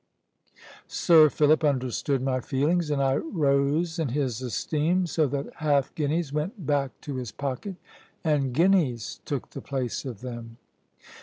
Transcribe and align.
Sir 0.87 1.29
Philip 1.29 1.63
understood 1.63 2.23
my 2.23 2.39
feelings, 2.39 2.89
and 2.89 3.03
I 3.03 3.17
rose 3.17 3.99
in 3.99 4.09
his 4.09 4.41
esteem, 4.41 5.05
so 5.05 5.27
that 5.27 5.53
half 5.57 5.93
guineas 5.93 6.33
went 6.33 6.65
back 6.65 6.99
to 7.01 7.17
his 7.17 7.31
pocket, 7.31 7.75
and 8.23 8.51
guineas 8.51 9.21
took 9.25 9.51
the 9.51 9.61
place 9.61 10.03
of 10.03 10.21
them. 10.21 10.57